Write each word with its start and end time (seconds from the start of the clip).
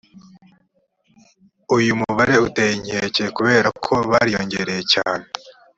uyu 1.75 1.91
mubare 1.99 2.35
uteye 2.47 2.71
inkeke 2.77 3.25
kubera 3.37 3.67
ko 3.85 3.93
bariyongereye 4.09 4.83
cyane 4.93 5.25